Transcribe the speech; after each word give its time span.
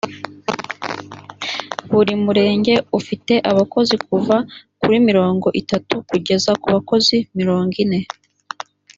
buri 1.91 2.13
murenge 2.23 2.73
ufite 2.99 3.33
abakozi 3.51 3.95
kuva 4.07 4.37
kuri 4.79 4.95
mirongo 5.07 5.47
itatu 5.61 5.93
kugeza 6.09 6.51
ku 6.61 6.67
bakozi 6.73 7.15
mirongo 7.37 7.73
ine 7.83 7.99